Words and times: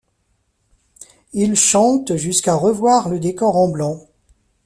Il 1.31 1.55
chante 1.55 2.15
jusqu'à 2.15 2.55
revoir 2.55 3.07
le 3.07 3.19
décor 3.19 3.55
en 3.55 3.67
blanc. 3.69 4.01